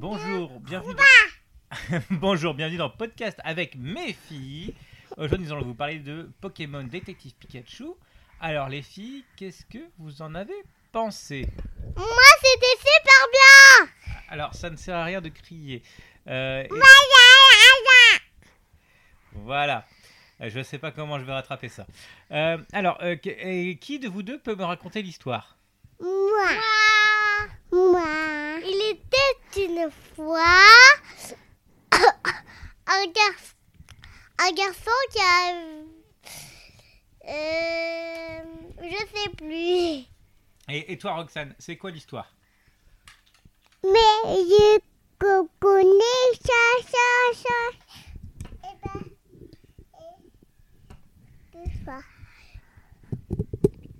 Bonjour, 0.00 0.60
bienvenue 0.60 0.94
dans... 0.94 1.98
Bonjour, 2.10 2.54
bienvenue 2.54 2.76
dans 2.78 2.88
Podcast 2.90 3.38
avec 3.44 3.74
mes 3.76 4.12
filles. 4.12 4.74
Aujourd'hui, 5.16 5.46
nous 5.46 5.52
allons 5.52 5.64
vous 5.64 5.74
parler 5.74 5.98
de 5.98 6.30
Pokémon 6.40 6.84
Détective 6.84 7.32
Pikachu. 7.34 7.86
Alors, 8.40 8.68
les 8.68 8.82
filles, 8.82 9.24
qu'est-ce 9.36 9.64
que 9.66 9.78
vous 9.98 10.22
en 10.22 10.34
avez 10.36 10.54
pensé? 10.92 11.46
Moi, 11.96 12.06
c'était 12.40 12.76
super 12.78 13.26
bien 13.32 13.88
Alors, 14.28 14.54
ça 14.54 14.70
ne 14.70 14.76
sert 14.76 14.94
à 14.96 15.04
rien 15.04 15.20
de 15.20 15.28
crier. 15.30 15.82
Euh, 16.28 16.62
et- 16.62 16.68
Voilà. 19.32 19.84
Euh, 20.40 20.48
Je 20.48 20.58
ne 20.58 20.62
sais 20.64 20.78
pas 20.78 20.92
comment 20.92 21.18
je 21.18 21.24
vais 21.24 21.32
rattraper 21.32 21.68
ça. 21.68 21.86
Euh, 22.30 22.58
alors, 22.72 22.98
euh, 23.02 23.16
qui 23.16 23.98
de 23.98 24.08
vous 24.08 24.22
deux 24.22 24.38
peut 24.38 24.54
me 24.54 24.64
raconter 24.64 25.02
l'histoire? 25.02 25.56
Moi. 26.00 26.48
Moi. 27.72 28.04
Il 28.64 28.90
était 28.92 29.17
une 29.56 29.90
fois 30.14 30.44
un, 31.92 33.06
gar- 33.06 33.54
un 34.40 34.52
garçon 34.52 34.90
qui 35.12 35.18
a... 35.20 35.52
Euh, 37.30 38.42
je 38.82 38.96
sais 39.14 39.28
plus. 39.36 40.06
et, 40.74 40.92
et 40.92 40.98
toi, 40.98 41.14
Roxane, 41.14 41.54
c'est 41.58 41.76
quoi 41.76 41.90
l'histoire? 41.90 42.32
Mais 43.84 44.24
je 44.24 44.78
connais 45.58 46.38
ça, 46.42 46.62
ça, 46.82 47.08
ça. 47.34 47.58
Eh 48.64 48.76
ben, 48.82 49.04
eh, 50.00 51.58
deux 51.58 51.84
fois. 51.84 52.02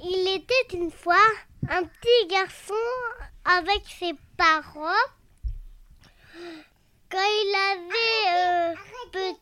Il 0.00 0.28
était 0.36 0.76
une 0.76 0.90
fois 0.90 1.16
un 1.68 1.82
petit 1.84 2.26
garçon 2.28 2.74
avec 3.44 3.82
ses 3.98 4.14
parents. 4.36 5.04
Quand 7.10 7.18
il 7.18 7.54
avait 7.72 8.36
euh, 8.36 8.74
peu- 9.12 9.38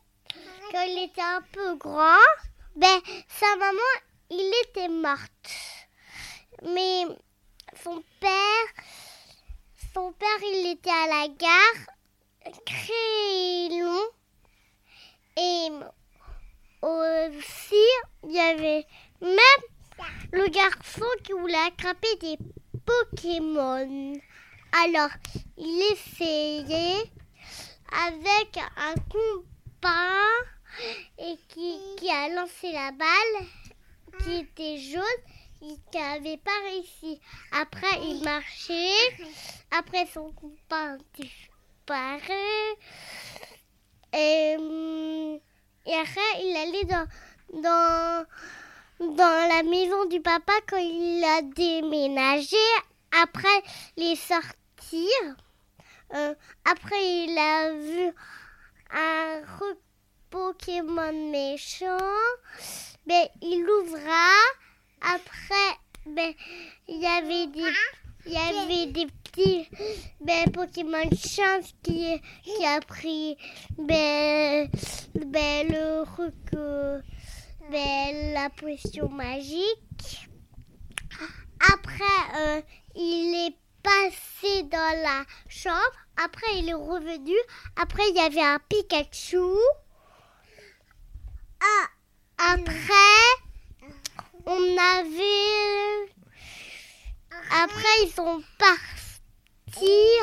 quand 0.72 0.82
il 0.82 1.04
était 1.04 1.20
un 1.34 1.42
peu 1.52 1.74
grand, 1.77 2.30
ben 2.77 3.00
sa 3.28 3.56
maman, 3.56 3.92
il 4.30 4.52
était 4.62 4.88
morte. 4.88 5.48
Mais 6.62 7.04
son 7.82 8.02
père, 8.20 8.66
son 9.92 10.12
père, 10.12 10.42
il 10.42 10.72
était 10.72 10.91
à 10.91 11.06
la 11.08 11.28
gare, 11.28 12.54
très 12.64 13.68
long. 13.80 14.06
Et 15.36 15.70
aussi, 16.82 17.88
il 18.28 18.32
y 18.32 18.38
avait 18.38 18.86
même 19.20 19.64
le 20.30 20.46
garçon 20.48 21.06
qui 21.24 21.32
voulait 21.32 21.66
attraper 21.66 22.14
des 22.20 22.38
Pokémon. 22.86 24.12
Alors, 24.84 25.10
il 25.56 25.92
essayait 25.92 27.10
avec 27.91 28.58
un 28.76 28.94
compas 29.10 30.53
et 31.19 31.36
qui, 31.48 31.78
qui 31.97 32.11
a 32.11 32.28
lancé 32.28 32.72
la 32.72 32.91
balle 32.92 33.47
qui 34.22 34.34
était 34.41 34.78
jaune 34.78 35.03
et 35.62 35.75
qui 35.91 35.98
n'avait 35.98 36.36
pas 36.36 36.50
réussi. 36.70 37.20
Après, 37.53 38.00
il 38.03 38.22
marchait. 38.22 39.27
Après, 39.70 40.06
son 40.12 40.31
compas 40.33 40.97
disparaît. 41.14 42.77
Et, 44.12 44.56
hum, 44.58 45.39
et 45.86 45.94
après, 45.94 46.42
il 46.42 46.56
allait 46.56 46.84
dans, 46.84 47.06
dans, 47.62 48.27
dans 49.16 49.48
la 49.48 49.62
maison 49.62 50.05
du 50.06 50.20
papa 50.20 50.53
quand 50.69 50.77
il 50.78 51.25
a 51.25 51.42
déménagé. 51.42 52.56
Après, 53.22 53.62
les 53.97 54.16
sortir. 54.16 55.36
Euh, 56.14 56.34
après, 56.64 57.25
il 57.25 57.38
a 57.38 57.72
vu 57.72 58.12
un 58.91 59.41
re- 59.41 59.78
Pokémon 60.34 61.30
méchant. 61.30 61.96
Ben, 63.06 63.28
il 63.40 63.64
ouvra. 63.70 64.32
Après, 65.00 65.78
ben, 66.06 66.34
il 66.88 67.00
y 67.00 67.06
avait 67.06 67.47
des, 67.47 67.72
il 68.26 68.32
y 68.32 68.36
avait 68.36 68.86
des 68.86 69.06
petits 69.06 69.69
ben, 70.20 70.50
Pokémon 70.50 71.09
chance 71.12 71.72
qui, 71.84 72.20
qui 72.42 72.66
a 72.66 72.81
pris 72.81 73.36
le 73.78 74.66
truc, 76.04 76.34
euh, 76.56 77.00
la 77.70 78.50
potion 78.50 79.09
magique. 79.10 80.26
Après, 81.72 82.04
euh, 82.41 82.60
il 82.97 83.47
est 83.47 83.56
passé 83.84 84.64
dans 84.64 85.00
la 85.00 85.25
chambre. 85.47 85.78
Après, 86.16 86.59
il 86.59 86.69
est 86.69 86.75
revenu. 86.75 87.36
Après, 87.76 88.03
il 88.10 88.16
y 88.16 88.20
avait 88.20 88.41
un 88.41 88.59
Pikachu. 88.69 89.38
Ah, 91.66 91.86
après, 92.54 93.25
on 94.44 94.76
avait. 94.76 96.12
Après, 97.50 98.02
ils 98.02 98.12
sont 98.14 98.42
partis 98.58 100.19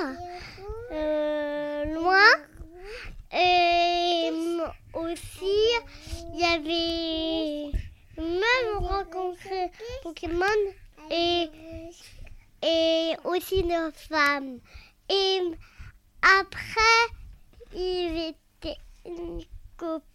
euh, 0.91 1.85
loin. 1.85 2.31
Et 3.33 4.29
aussi, 4.93 5.57
il 6.33 6.39
y 6.39 6.43
avait 6.43 7.71
même 8.17 8.77
rencontré 8.77 9.71
Pokémon 10.03 10.45
et, 11.09 11.49
et 12.61 13.15
aussi 13.23 13.61
une 13.61 13.91
femme. 13.93 14.59
Et 15.09 15.41
après, 16.21 17.01
il 17.73 18.35
était 18.35 18.77
une 19.05 19.43
copine. 19.77 20.11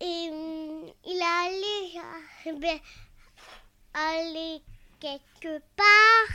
Et 0.00 0.28
hum, 0.30 0.84
il 1.04 1.16
est 1.16 1.22
allé, 1.22 2.00
euh, 2.46 2.58
ben, 2.58 2.78
aller 3.94 4.62
quelque 5.06 5.62
part 5.76 6.30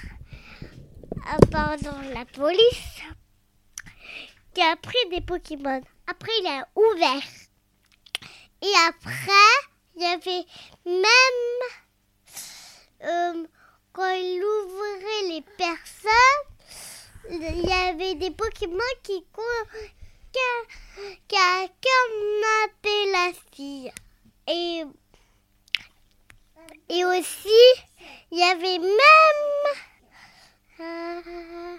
euh, 1.28 1.38
pendant 1.52 2.02
la 2.14 2.24
police 2.26 3.02
qui 4.54 4.62
a 4.62 4.78
pris 4.78 5.10
des 5.10 5.20
Pokémon. 5.20 5.82
Après, 6.08 6.32
il 6.40 6.48
a 6.48 6.68
ouvert. 6.76 7.22
Et 8.62 8.74
après, 8.88 9.58
il 9.96 10.04
y 10.04 10.06
avait 10.06 10.46
même 10.86 11.62
euh, 13.04 13.46
quand 13.92 14.14
il 14.14 14.42
ouvrait 14.42 15.34
les 15.34 15.42
personnes, 15.58 16.46
il 17.30 17.66
y 17.68 17.74
avait 17.74 18.16
des 18.16 18.32
Pokémon 18.32 18.80
qui 19.04 19.26
qui, 20.32 20.40
qui 21.28 21.36
kidnappé 21.82 23.12
la 23.12 23.32
fille. 23.54 23.92
Et 24.48 24.86
et 26.90 27.06
aussi, 27.06 27.50
il 28.32 28.40
y 28.40 28.44
avait 28.44 28.80
même 28.80 29.78
euh, 30.80 31.78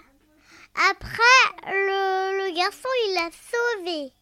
après 0.89 1.63
le, 1.67 2.47
le 2.47 2.55
garçon, 2.55 2.89
il 3.07 3.13
l'a 3.15 3.29
sauvé. 3.31 4.13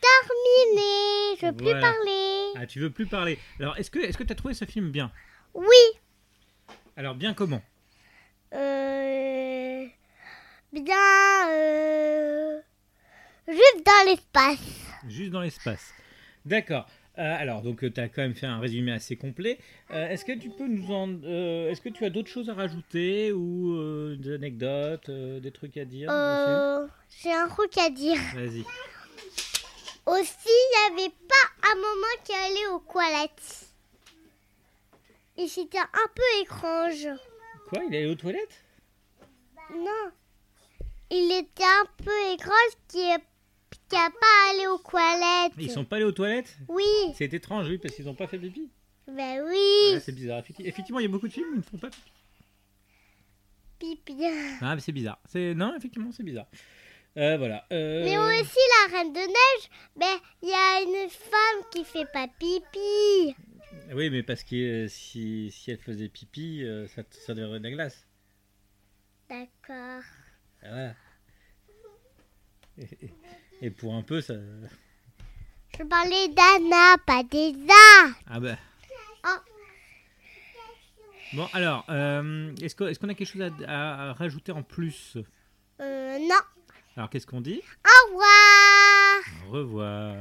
Terminé, 0.00 1.36
je 1.40 1.46
veux 1.46 1.56
plus 1.56 1.80
parler. 1.80 2.52
Ah, 2.56 2.66
tu 2.66 2.80
veux 2.80 2.90
plus 2.90 3.06
parler. 3.06 3.38
Alors, 3.58 3.76
est-ce 3.76 3.90
que 3.90 3.98
est-ce 3.98 4.16
que 4.16 4.22
tu 4.24 4.32
as 4.32 4.36
trouvé 4.36 4.54
ce 4.54 4.64
film 4.64 4.90
bien? 4.90 5.10
Oui. 5.54 5.66
Alors, 6.96 7.14
bien 7.14 7.34
comment? 7.34 7.62
Euh, 8.54 9.86
bien. 10.72 11.48
euh, 11.50 12.60
juste 13.48 13.84
dans 13.84 14.06
l'espace. 14.06 14.58
Juste 15.08 15.30
dans 15.32 15.40
l'espace. 15.40 15.92
D'accord. 16.44 16.86
Euh, 17.18 17.36
alors, 17.38 17.62
donc, 17.62 17.80
tu 17.92 18.00
as 18.00 18.08
quand 18.08 18.22
même 18.22 18.34
fait 18.34 18.46
un 18.46 18.58
résumé 18.58 18.92
assez 18.92 19.16
complet. 19.16 19.58
Euh, 19.90 20.08
est-ce 20.08 20.24
que 20.24 20.32
tu 20.38 20.50
peux 20.50 20.66
nous 20.68 20.92
en. 20.92 21.08
euh, 21.24 21.70
est-ce 21.70 21.80
que 21.80 21.88
tu 21.88 22.04
as 22.04 22.10
d'autres 22.10 22.28
choses 22.28 22.50
à 22.50 22.54
rajouter 22.54 23.32
ou 23.32 23.72
euh, 23.74 24.16
des 24.18 24.34
anecdotes, 24.34 25.08
euh, 25.08 25.40
des 25.40 25.50
trucs 25.50 25.76
à 25.78 25.84
dire 25.86 26.10
Euh, 26.10 26.86
J'ai 27.22 27.32
un 27.32 27.48
truc 27.48 27.76
à 27.78 27.88
dire. 27.90 28.18
Vas-y. 28.34 28.64
Aussi, 30.06 30.34
il 30.46 30.94
n'y 30.94 31.02
avait 31.02 31.10
pas 31.28 31.68
un 31.72 31.74
moment 31.76 32.16
qui 32.24 32.32
allait 32.32 32.66
aux 32.74 32.78
toilettes. 32.80 33.66
Et 35.38 35.48
c'était 35.48 35.78
un 35.78 36.08
peu 36.14 36.42
étrange. 36.42 37.08
Quoi 37.68 37.82
Il 37.88 37.94
allé 37.96 38.06
aux 38.06 38.14
toilettes? 38.14 38.62
Non. 39.74 40.10
Il 41.10 41.32
était 41.32 41.64
un 41.64 41.86
peu 42.04 42.32
étrange 42.32 42.72
qui 42.88 43.00
n'a 43.92 44.10
pas 44.10 44.50
allé 44.52 44.66
aux 44.66 44.78
toilettes. 44.78 45.52
Ils 45.58 45.70
sont 45.70 45.84
pas 45.84 45.96
allés 45.96 46.04
aux 46.04 46.12
toilettes 46.12 46.56
Oui. 46.68 46.84
C'est 47.14 47.32
étrange, 47.32 47.68
oui, 47.68 47.78
parce 47.78 47.94
qu'ils 47.94 48.04
n'ont 48.06 48.14
pas 48.14 48.26
fait 48.26 48.38
pipi. 48.38 48.68
Ben 49.06 49.44
oui. 49.48 49.94
Ah, 49.96 50.00
c'est 50.00 50.12
bizarre. 50.12 50.40
Effecti- 50.40 50.66
Effectivement, 50.66 50.98
il 50.98 51.04
y 51.04 51.06
a 51.06 51.10
beaucoup 51.10 51.28
de 51.28 51.32
films 51.32 51.48
où 51.50 51.54
ils 51.54 51.58
ne 51.58 51.62
font 51.62 51.78
pas 51.78 51.90
pipi. 51.90 52.10
Pipi. 53.78 54.16
Ah, 54.60 54.74
mais 54.74 54.80
c'est 54.80 54.92
bizarre. 54.92 55.18
C'est 55.26 55.54
non, 55.54 55.74
effectivement, 55.76 56.10
c'est 56.12 56.22
bizarre. 56.24 56.46
Euh, 57.16 57.36
voilà. 57.38 57.64
Euh, 57.72 58.04
Mais 58.04 58.18
aussi 58.18 58.58
la 58.90 58.96
Reine 58.98 59.12
de 59.12 59.20
Neige, 59.20 59.70
ben 59.96 60.16
il 60.42 60.48
y 60.48 60.52
a 60.52 60.82
une 60.82 61.08
femme 61.08 61.64
qui 61.70 61.84
fait 61.84 62.04
pas 62.12 62.26
pipi. 62.28 63.34
Oui, 63.94 64.10
mais 64.10 64.22
parce 64.22 64.42
que 64.42 64.84
euh, 64.84 64.88
si, 64.88 65.50
si 65.50 65.70
elle 65.70 65.78
faisait 65.78 66.08
pipi, 66.08 66.64
ça, 66.94 67.02
ça 67.10 67.34
devrait 67.34 67.58
de 67.58 67.64
la 67.64 67.70
glace. 67.70 68.06
D'accord. 69.30 70.02
Voilà. 70.62 70.94
Et, 73.62 73.70
pour 73.70 73.94
un 73.94 74.02
peu, 74.02 74.20
ça. 74.20 74.34
Je 75.78 75.82
parlais 75.84 76.28
d'Anna, 76.28 76.96
pas 77.06 77.22
des 77.22 77.54
A. 77.68 78.08
Ah 78.28 78.40
bah. 78.40 78.56
Oh. 79.26 79.28
Bon, 81.34 81.48
alors, 81.52 81.84
euh, 81.90 82.54
est-ce 82.62 82.74
qu'on 82.76 82.86
est 82.86 83.10
a 83.10 83.14
quelque 83.14 83.24
chose 83.26 83.42
à, 83.42 83.50
à- 83.66 84.10
à 84.10 84.12
rajouter 84.12 84.52
en 84.52 84.62
plus? 84.62 85.16
Euh, 85.80 86.18
non. 86.18 86.40
Alors, 86.96 87.10
qu'est-ce 87.10 87.26
qu'on 87.26 87.40
dit? 87.40 87.60
Au 87.84 88.12
revoir. 88.12 89.46
Au 89.46 89.50
revoir. 89.52 90.16